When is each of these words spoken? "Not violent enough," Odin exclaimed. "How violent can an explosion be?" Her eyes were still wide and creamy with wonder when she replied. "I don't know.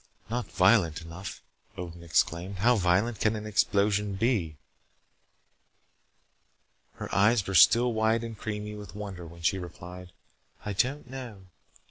"Not 0.31 0.51
violent 0.51 1.03
enough," 1.03 1.43
Odin 1.77 2.01
exclaimed. 2.01 2.57
"How 2.57 2.75
violent 2.75 3.19
can 3.19 3.35
an 3.35 3.45
explosion 3.45 4.15
be?" 4.15 4.57
Her 6.93 7.13
eyes 7.13 7.45
were 7.45 7.53
still 7.53 7.93
wide 7.93 8.23
and 8.23 8.35
creamy 8.35 8.73
with 8.73 8.95
wonder 8.95 9.27
when 9.27 9.43
she 9.43 9.59
replied. 9.59 10.11
"I 10.65 10.73
don't 10.73 11.07
know. 11.07 11.43